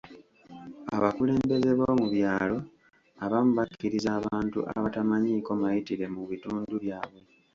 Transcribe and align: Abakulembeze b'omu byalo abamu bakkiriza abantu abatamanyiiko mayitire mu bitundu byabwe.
Abakulembeze 0.95 1.71
b'omu 1.77 2.05
byalo 2.13 2.57
abamu 3.25 3.51
bakkiriza 3.57 4.09
abantu 4.19 4.59
abatamanyiiko 4.75 5.51
mayitire 5.61 6.05
mu 6.15 6.21
bitundu 6.31 6.73
byabwe. 6.83 7.19